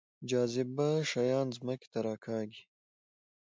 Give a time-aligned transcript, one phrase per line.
[0.29, 2.63] جاذبه شیان ځمکې ته راکاږي